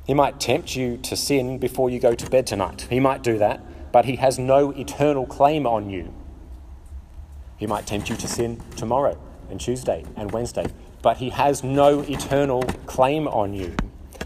[0.06, 2.88] He might tempt you to sin before you go to bed tonight.
[2.90, 3.60] He might do that,
[3.92, 6.14] but he has no eternal claim on you.
[7.58, 9.18] He might tempt you to sin tomorrow
[9.50, 10.68] and Tuesday and Wednesday,
[11.02, 13.76] but he has no eternal claim on you.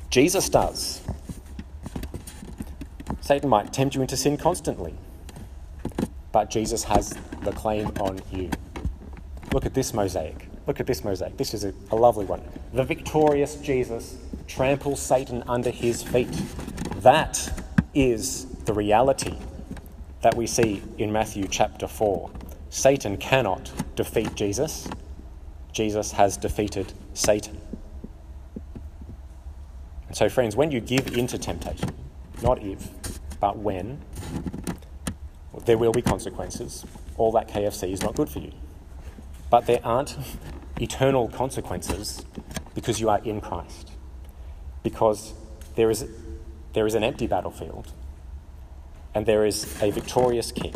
[0.09, 1.01] Jesus does.
[3.31, 4.93] Satan might tempt you into sin constantly,
[6.33, 8.49] but Jesus has the claim on you.
[9.53, 10.49] Look at this mosaic.
[10.67, 11.37] Look at this mosaic.
[11.37, 12.41] This is a, a lovely one.
[12.73, 14.17] The victorious Jesus
[14.47, 16.27] tramples Satan under his feet.
[16.97, 17.63] That
[17.93, 19.37] is the reality
[20.19, 22.29] that we see in Matthew chapter 4.
[22.69, 24.89] Satan cannot defeat Jesus.
[25.71, 27.61] Jesus has defeated Satan.
[30.09, 31.91] And so, friends, when you give in to temptation,
[32.43, 32.89] not if,
[33.41, 33.99] but when,
[35.65, 36.85] there will be consequences.
[37.17, 38.53] All that KFC is not good for you.
[39.49, 40.17] But there aren't
[40.79, 42.23] eternal consequences
[42.73, 43.91] because you are in Christ.
[44.83, 45.33] Because
[45.75, 46.05] there is,
[46.73, 47.91] there is an empty battlefield
[49.13, 50.73] and there is a victorious king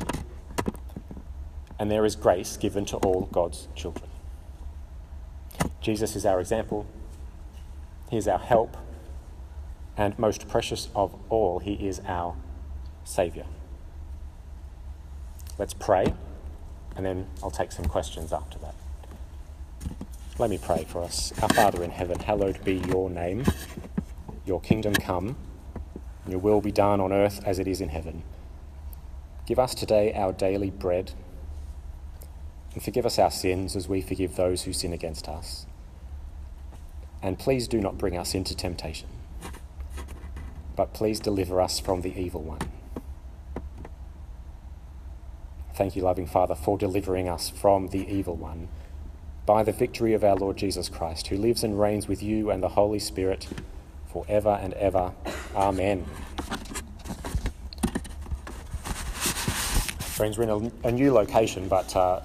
[1.80, 4.10] and there is grace given to all God's children.
[5.82, 6.86] Jesus is our example,
[8.10, 8.76] He is our help,
[9.98, 12.36] and most precious of all, He is our
[13.06, 13.46] Saviour.
[15.58, 16.14] Let's pray,
[16.98, 18.76] and then I'll take some questions after that.
[20.38, 21.32] Let me pray for us.
[21.42, 23.46] Our Father in heaven, hallowed be your name.
[24.46, 25.38] Your kingdom come,
[26.28, 28.24] your will be done on earth as it is in heaven.
[29.46, 31.14] Give us today our daily bread
[32.74, 35.66] and forgive us our sins as we forgive those who sin against us.
[37.24, 39.08] And please do not bring us into temptation,
[40.76, 42.60] but please deliver us from the evil one.
[45.76, 48.70] Thank you, loving Father, for delivering us from the evil one
[49.46, 52.64] by the victory of our Lord Jesus Christ, who lives and reigns with you and
[52.64, 53.50] the Holy Spirit
[54.08, 55.12] forever and ever.
[55.54, 56.06] Amen.
[60.16, 62.22] Friends, we're in a, a new location, but uh,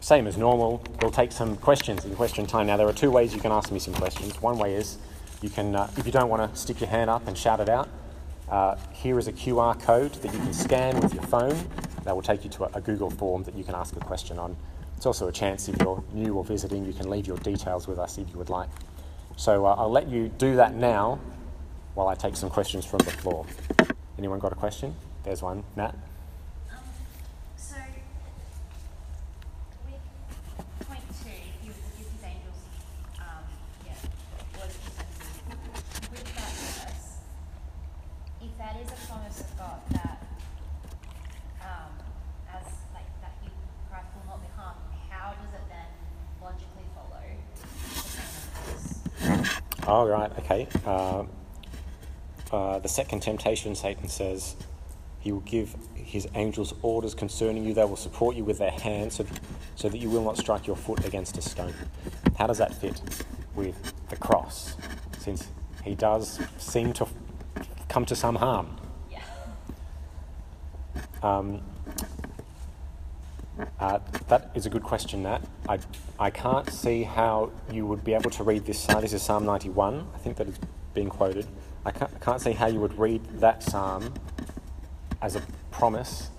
[0.00, 2.66] same as normal, we'll take some questions in question time.
[2.66, 4.42] Now, there are two ways you can ask me some questions.
[4.42, 4.98] One way is
[5.40, 7.68] you can, uh, if you don't want to stick your hand up and shout it
[7.68, 7.88] out,
[8.48, 11.56] uh, here is a QR code that you can scan with your phone.
[12.04, 14.56] That will take you to a, Google form that you can ask a question on.
[14.96, 17.98] It's also a chance if you're new or visiting, you can leave your details with
[17.98, 18.68] us if you would like.
[19.36, 21.18] So uh, I'll let you do that now
[21.94, 23.46] while I take some questions from the floor.
[24.18, 24.94] Anyone got a question?
[25.24, 25.64] There's one.
[25.76, 25.94] Nat?
[26.70, 26.78] Um,
[27.56, 27.76] so,
[29.86, 31.30] with point two,
[31.62, 32.60] he was with his angels,
[33.18, 33.44] um,
[33.86, 33.94] yeah,
[34.58, 36.10] was presented.
[36.10, 37.18] With that verse,
[38.42, 40.22] if that is a promise of God that,
[41.60, 41.92] um,
[42.52, 43.48] as like that he,
[43.90, 45.90] Christ will not be harmed, how does it then
[46.42, 47.22] logically follow
[47.54, 48.32] the same
[48.70, 49.60] as this?
[49.86, 50.68] Oh, right, okay.
[50.84, 51.24] Uh,
[52.52, 54.56] uh, the second temptation, Satan says,
[55.20, 57.74] he will give his angels orders concerning you.
[57.74, 59.26] They will support you with their hands so,
[59.76, 61.74] so that you will not strike your foot against a stone.
[62.36, 63.00] How does that fit
[63.54, 64.76] with the cross?
[65.18, 65.46] Since
[65.84, 67.06] he does seem to
[67.88, 68.76] come to some harm.
[69.10, 69.22] Yeah.
[71.22, 71.62] Um,
[73.78, 75.42] uh, that is a good question, Nat.
[75.68, 75.78] I,
[76.18, 79.02] I can't see how you would be able to read this psalm.
[79.02, 80.58] This is Psalm 91, I think that is
[80.94, 81.46] being quoted.
[81.84, 84.14] I can't, I can't see how you would read that psalm
[85.20, 86.30] as a promise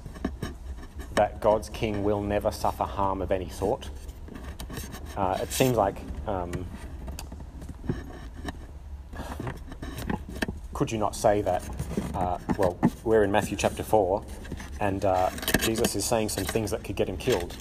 [1.15, 3.89] that God's king will never suffer harm of any sort.
[5.15, 5.97] Uh, it seems like.
[6.27, 6.65] Um,
[10.73, 11.63] could you not say that?
[12.13, 14.23] Uh, well, we're in Matthew chapter 4,
[14.79, 15.29] and uh,
[15.59, 17.55] Jesus is saying some things that could get him killed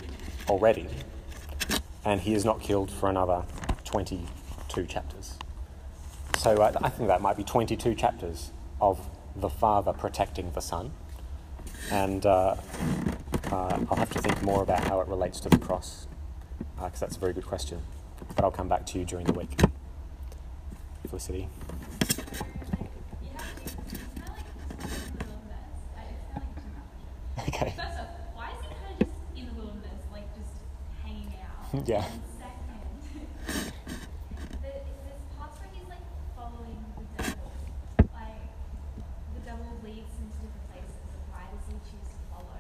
[0.49, 0.87] already,
[2.05, 3.45] and he is not killed for another
[3.85, 5.39] 22 chapters.
[6.43, 8.51] So uh, I think that might be 22 chapters
[8.81, 8.99] of
[9.37, 10.91] the Father protecting the Son,
[11.89, 12.57] and uh,
[13.53, 16.09] uh, I'll have to think more about how it relates to the cross,
[16.83, 17.83] because that's a very good question.
[18.35, 19.57] But I'll come back to you during the week.
[21.09, 21.49] Felicity.
[21.49, 24.47] You have to, it's kind of like
[24.83, 25.79] in the wilderness.
[25.97, 26.71] Uh, It's kind of like two
[27.39, 27.55] questions.
[27.55, 27.71] Okay.
[27.77, 30.55] First off, why is he kind of just in the wilderness, like just
[31.05, 31.87] hanging out?
[31.89, 32.03] Yeah.
[32.03, 32.83] And second,
[34.63, 36.07] the, there's parts where he's like
[36.39, 37.53] following the devil.
[38.15, 38.49] Like,
[39.35, 42.57] the devil leads him to different places, and why does he choose to follow,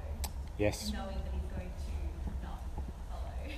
[0.62, 0.92] Yes.
[0.92, 2.60] knowing that he's going to not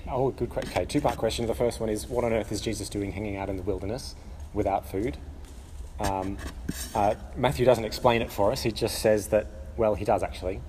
[0.07, 0.27] follow?
[0.27, 0.73] Oh, good question.
[0.73, 1.47] Okay, two part question.
[1.47, 4.15] The first one is what on earth is Jesus doing hanging out in the wilderness
[4.55, 5.19] without food?
[6.01, 6.39] Um,
[6.95, 8.63] uh, Matthew doesn't explain it for us.
[8.63, 10.63] He just says that, well, he does actually.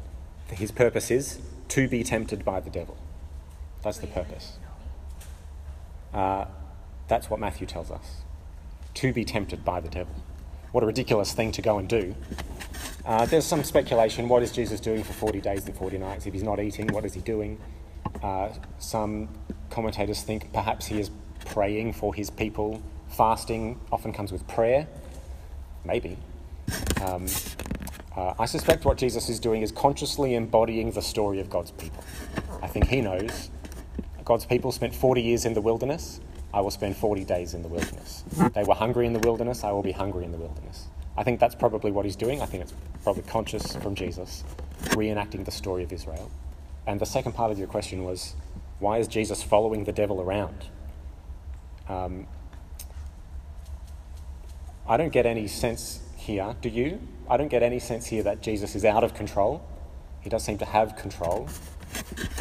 [0.50, 2.98] His purpose is to be tempted by the devil.
[3.82, 4.58] That's the purpose.
[6.14, 6.46] Uh,
[7.08, 8.24] that's what Matthew tells us.
[8.96, 10.16] To be tempted by the devil.
[10.74, 12.14] What a ridiculous thing to go and do.
[13.06, 14.28] Uh, there's some speculation.
[14.28, 16.26] What is Jesus doing for 40 days and 40 nights?
[16.26, 17.60] If he's not eating, what is he doing?
[18.24, 19.30] Uh, some
[19.70, 21.12] commentators think perhaps he is
[21.46, 22.82] praying for his people.
[23.10, 24.88] Fasting often comes with prayer.
[25.84, 26.18] Maybe.
[27.06, 27.28] Um,
[28.16, 32.04] uh, I suspect what Jesus is doing is consciously embodying the story of God's people.
[32.64, 33.52] I think he knows
[34.24, 36.22] God's people spent 40 years in the wilderness.
[36.52, 38.24] I will spend 40 days in the wilderness.
[38.56, 39.64] They were hungry in the wilderness.
[39.64, 40.88] I will be hungry in the wilderness.
[41.18, 42.42] I think that's probably what he's doing.
[42.42, 42.74] I think it's
[43.04, 44.44] probably conscious from Jesus,
[44.90, 46.30] reenacting the story of Israel.
[46.88, 48.36] And the second part of your question was
[48.80, 50.66] why is Jesus following the devil around?
[51.88, 52.28] Um,
[54.88, 57.00] I don't get any sense here, do you?
[57.30, 59.66] I don't get any sense here that Jesus is out of control.
[60.22, 61.48] He does seem to have control.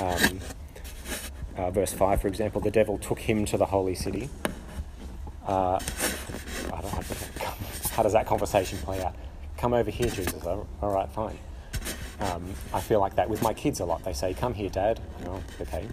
[0.00, 0.40] Um,
[1.56, 4.28] uh, verse 5, for example, the devil took him to the holy city.
[5.46, 5.78] Uh,
[7.94, 9.14] how does that conversation play out?
[9.56, 10.44] Come over here, Jesus.
[10.44, 11.38] All right, fine.
[12.20, 14.04] Um, I feel like that with my kids a lot.
[14.04, 15.00] They say, Come here, Dad.
[15.60, 15.86] Okay,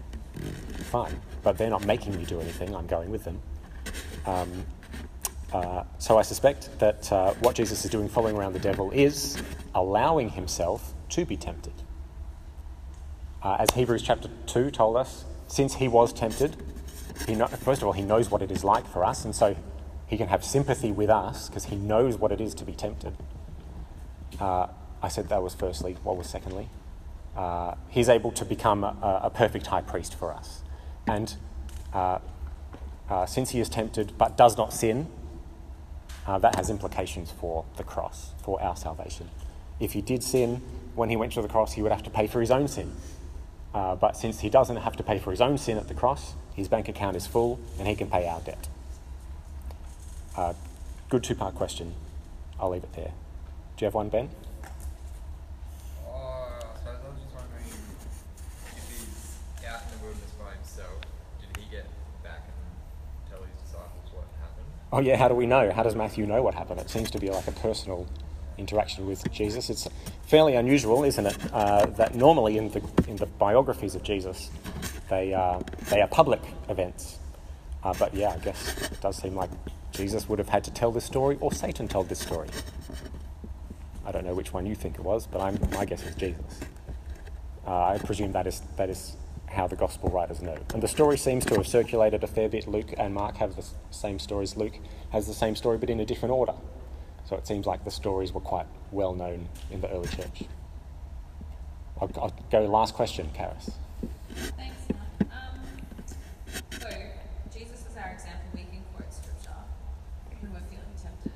[0.90, 1.20] fine.
[1.44, 3.40] But they're not making me do anything, I'm going with them.
[4.26, 4.66] Um,
[5.54, 9.38] uh, so I suspect that uh, what Jesus is doing following around the devil is
[9.76, 11.74] allowing himself to be tempted.
[13.44, 16.56] Uh, as Hebrews chapter 2 told us, since he was tempted,
[17.28, 19.56] he know, first of all, he knows what it is like for us, and so
[20.12, 23.16] he can have sympathy with us because he knows what it is to be tempted.
[24.42, 24.68] Uh,
[25.02, 25.96] I said that was firstly.
[26.04, 26.68] What was secondly?
[27.36, 30.64] Uh, he's able to become a, a perfect high priest for us.
[31.08, 31.34] And
[31.94, 32.20] uh,
[33.10, 35.08] uh, since he is tempted but does not sin,
[36.28, 39.30] uh, that has implications for the cross, for our salvation.
[39.80, 40.62] If he did sin
[40.94, 42.92] when he went to the cross, he would have to pay for his own sin.
[43.74, 46.34] Uh, but since he doesn't have to pay for his own sin at the cross,
[46.54, 48.68] his bank account is full and he can pay our debt.
[50.36, 50.54] Uh,
[51.10, 51.94] good two part question.
[52.60, 53.12] I'll leave it there.
[53.76, 54.30] Do you have one, Ben?
[56.06, 56.48] Oh,
[56.84, 57.66] so I was just wondering
[58.78, 61.02] if he's out in the wilderness by himself,
[61.40, 61.86] did he get
[62.24, 64.68] back and tell his disciples what happened?
[64.94, 65.72] Oh, yeah, how do we know?
[65.72, 66.80] How does Matthew know what happened?
[66.80, 68.08] It seems to be like a personal
[68.58, 69.70] interaction with Jesus.
[69.70, 69.88] It's
[70.28, 71.38] fairly unusual, isn't it?
[71.52, 74.50] Uh, that normally in the, in the biographies of Jesus,
[75.10, 77.18] they, uh, they are public events.
[77.84, 79.50] Uh, but yeah, I guess it does seem like
[79.92, 82.48] Jesus would have had to tell this story, or Satan told this story.
[84.06, 86.60] I don't know which one you think it was, but I'm, my guess is Jesus.
[87.66, 89.16] Uh, I presume that is, that is
[89.48, 90.58] how the gospel writers know.
[90.74, 92.68] And the story seems to have circulated a fair bit.
[92.68, 94.58] Luke and Mark have the same stories.
[94.58, 94.74] Luke
[95.12, 96.54] has the same story, but in a different order.
[97.26, 100.44] So it seems like the stories were quite well known in the early church.
[102.02, 103.72] I'll, I'll go last question, Karis.
[104.58, 105.32] Thanks, Matt.
[105.32, 105.60] Um,
[106.72, 106.90] so,
[107.54, 108.42] Jesus is our example.
[108.54, 109.56] We can quote scripture
[110.40, 111.32] when we're feeling tempted.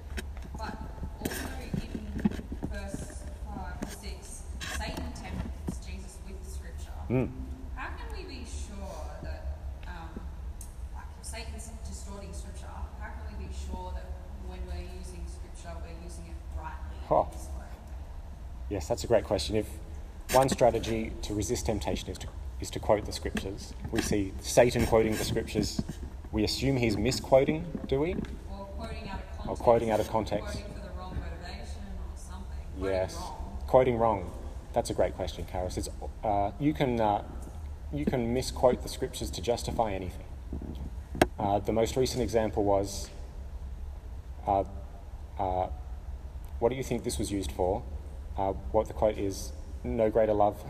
[0.58, 0.76] But
[1.20, 2.24] also in
[2.68, 4.44] verse 5 or 6,
[4.78, 6.95] Satan tempts Jesus with scripture.
[7.10, 7.30] Mm.
[7.76, 10.10] How can we be sure that, um,
[10.96, 12.66] like, if Satan's distorting scripture,
[13.00, 14.06] how can we be sure that
[14.48, 17.24] when we're using scripture, we're using it rightly Oh.
[17.24, 17.66] in this way?
[18.70, 19.56] Yes, that's a great question.
[19.56, 19.68] If
[20.34, 22.28] one strategy to resist temptation is to,
[22.60, 25.82] is to quote the scriptures, we see Satan quoting the scriptures.
[26.32, 28.16] We assume he's misquoting, do we?
[28.50, 29.48] Or quoting out of context.
[29.48, 30.46] Or quoting out of context.
[30.48, 32.58] Quoting for the wrong motivation or something.
[32.80, 33.16] Quoting Yes.
[33.16, 33.58] wrong.
[33.68, 34.32] Quoting wrong.
[34.76, 35.78] That's a great question, Karis.
[35.78, 35.88] It's,
[36.22, 37.24] uh, you, can, uh,
[37.94, 40.26] you can misquote the scriptures to justify anything.
[41.40, 43.10] Uh, the most recent example was
[44.46, 44.66] uh,
[45.40, 45.70] uh,
[46.60, 47.84] what do you think this was used for?
[48.38, 49.54] Uh, what the quote is
[49.86, 50.62] no greater love.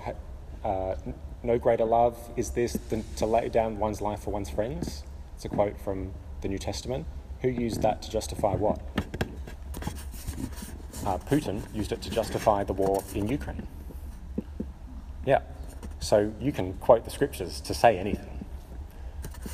[1.43, 5.03] No greater love is this than to lay down one's life for one's friends.
[5.35, 7.07] It's a quote from the New Testament.
[7.41, 8.79] Who used that to justify what?
[11.05, 13.67] uh, Putin used it to justify the war in Ukraine.
[15.25, 15.41] Yeah,
[15.99, 18.45] so you can quote the scriptures to say anything.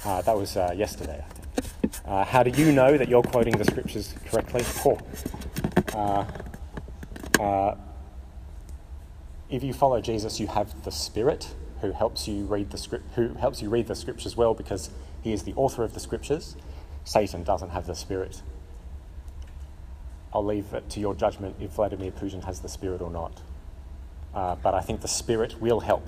[0.04, 1.94] Uh, that was uh, yesterday, I think.
[2.06, 4.64] Uh, how do you know that you're quoting the scriptures correctly?
[5.94, 6.26] Uh,
[7.40, 7.76] uh,
[9.50, 13.34] if you follow Jesus, you have the Spirit who helps you read the script, who
[13.36, 14.90] helps you read the scriptures well because
[15.22, 16.56] he is the author of the scriptures.
[17.04, 18.42] Satan doesn't have the Spirit.
[20.34, 23.42] I'll leave it to your judgment if Vladimir Putin has the Spirit or not.
[24.34, 26.08] Uh, but I think the Spirit will help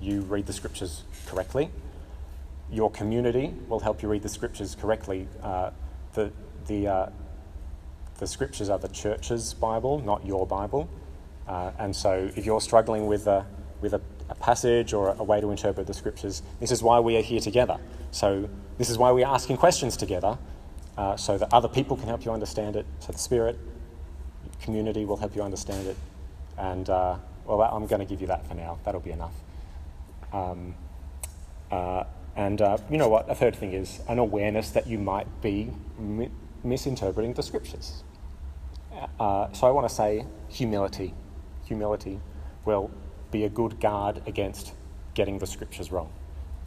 [0.00, 1.70] you read the scriptures correctly.
[2.70, 5.28] Your community will help you read the scriptures correctly.
[5.42, 5.70] Uh,
[6.14, 6.30] the,
[6.66, 7.10] the, uh,
[8.18, 10.88] the scriptures are the church's Bible, not your Bible.
[11.46, 13.46] Uh, and so if you're struggling with a,
[13.80, 17.00] with a, a passage or a, a way to interpret the scriptures, this is why
[17.00, 17.78] we are here together.
[18.10, 18.48] So
[18.78, 20.38] this is why we are asking questions together,
[20.96, 22.86] uh, so that other people can help you understand it.
[23.00, 23.58] So the Spirit,
[24.62, 25.96] community will help you understand it.
[26.56, 28.78] And uh, well, I'm going to give you that for now.
[28.84, 29.34] That'll be enough.
[30.32, 30.74] Um,
[31.70, 32.04] uh,
[32.36, 33.30] and uh, you know what?
[33.30, 36.30] A third thing is an awareness that you might be mi-
[36.62, 38.02] misinterpreting the scriptures.
[39.20, 41.14] Uh, so I want to say humility.
[41.66, 42.20] Humility
[42.64, 42.90] will
[43.30, 44.72] be a good guard against
[45.14, 46.12] getting the scriptures wrong.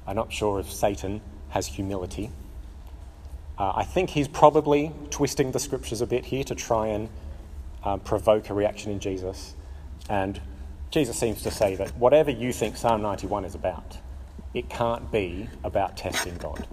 [0.06, 2.32] I'm not sure if Satan has humility.
[3.58, 7.10] Uh, I think he's probably twisting the scriptures a bit here to try and
[7.84, 9.56] um, provoke a reaction in Jesus.
[10.10, 10.40] And
[10.90, 13.98] Jesus seems to say that whatever you think Psalm 91 is about,
[14.54, 16.66] it can't be about testing God.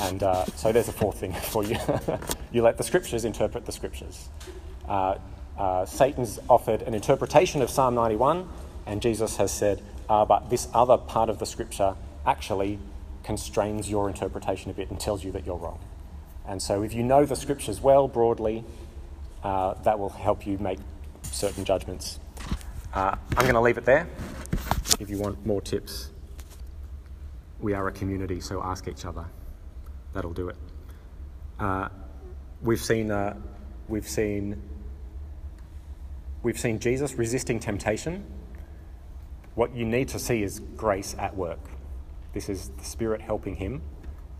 [0.00, 1.76] And uh, so there's a fourth thing for you.
[2.52, 4.28] you let the scriptures interpret the scriptures.
[4.88, 5.16] Uh,
[5.58, 8.48] uh, Satan's offered an interpretation of Psalm 91,
[8.86, 12.78] and Jesus has said, uh, but this other part of the scripture actually
[13.22, 15.78] constrains your interpretation a bit and tells you that you're wrong.
[16.46, 18.64] And so if you know the scriptures well, broadly,
[19.42, 20.78] uh, that will help you make
[21.22, 22.18] certain judgments.
[22.94, 24.08] Uh, I'm going to leave it there.
[24.98, 26.10] If you want more tips,
[27.60, 29.26] we are a community, so ask each other.
[30.14, 30.56] That'll do it.
[31.58, 31.88] Uh,
[32.62, 33.36] we've seen uh,
[33.88, 34.62] we've seen
[36.42, 38.24] we've seen Jesus resisting temptation.
[39.54, 41.60] What you need to see is grace at work.
[42.32, 43.82] This is the Spirit helping him.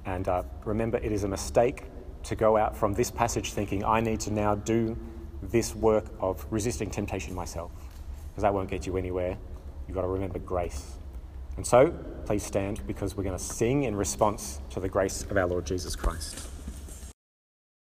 [0.07, 1.85] And uh, remember, it is a mistake
[2.25, 4.97] to go out from this passage thinking, I need to now do
[5.43, 7.73] this work of resisting temptation myself,
[8.39, 9.37] because that won't get you anywhere.
[9.89, 10.93] You've got to remember grace.
[11.57, 11.93] And so,
[12.25, 15.67] please stand because we're going to sing in response to the grace of our Lord
[15.67, 16.47] Jesus Christ.